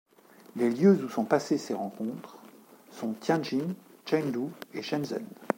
Les 0.55 0.71
lieux 0.71 0.99
où 1.05 1.09
sont 1.09 1.25
passées 1.25 1.59
ces 1.59 1.75
rencontres 1.75 2.39
sont 2.89 3.13
Tianjin, 3.13 3.75
Chengdu 4.07 4.47
et 4.73 4.81
Shenzhen. 4.81 5.27